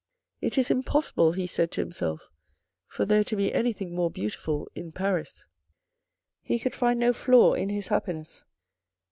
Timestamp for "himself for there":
1.81-3.23